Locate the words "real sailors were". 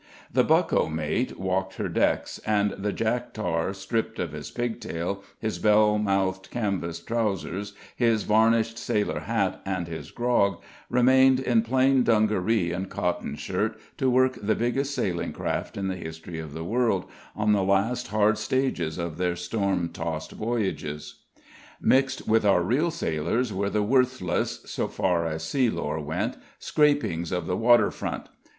22.63-23.69